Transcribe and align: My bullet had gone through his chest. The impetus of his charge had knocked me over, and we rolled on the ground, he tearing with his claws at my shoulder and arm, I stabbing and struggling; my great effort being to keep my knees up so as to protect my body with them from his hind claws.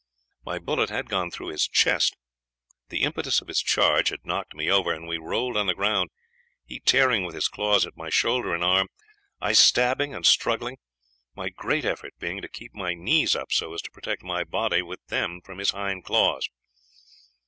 My 0.43 0.57
bullet 0.57 0.89
had 0.89 1.09
gone 1.09 1.29
through 1.29 1.49
his 1.49 1.67
chest. 1.67 2.17
The 2.89 3.03
impetus 3.03 3.39
of 3.39 3.47
his 3.47 3.61
charge 3.61 4.09
had 4.09 4.25
knocked 4.25 4.55
me 4.55 4.67
over, 4.67 4.91
and 4.91 5.07
we 5.07 5.19
rolled 5.19 5.55
on 5.55 5.67
the 5.67 5.75
ground, 5.75 6.09
he 6.65 6.79
tearing 6.79 7.23
with 7.23 7.35
his 7.35 7.47
claws 7.47 7.85
at 7.85 7.95
my 7.95 8.09
shoulder 8.09 8.51
and 8.55 8.63
arm, 8.63 8.87
I 9.39 9.53
stabbing 9.53 10.15
and 10.15 10.25
struggling; 10.25 10.77
my 11.35 11.49
great 11.49 11.85
effort 11.85 12.13
being 12.17 12.41
to 12.41 12.47
keep 12.49 12.73
my 12.73 12.95
knees 12.95 13.35
up 13.35 13.51
so 13.51 13.75
as 13.75 13.81
to 13.83 13.91
protect 13.91 14.23
my 14.23 14.43
body 14.43 14.81
with 14.81 15.05
them 15.09 15.39
from 15.39 15.59
his 15.59 15.69
hind 15.69 16.03
claws. 16.03 16.49